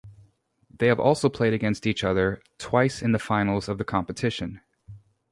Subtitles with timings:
[0.79, 4.59] They have also played against each other twice in the finals of the competition.